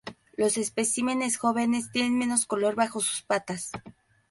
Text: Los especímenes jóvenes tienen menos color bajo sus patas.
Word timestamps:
Los 0.35 0.57
especímenes 0.57 1.37
jóvenes 1.37 1.91
tienen 1.91 2.17
menos 2.17 2.47
color 2.47 2.73
bajo 2.73 3.01
sus 3.01 3.21
patas. 3.21 3.71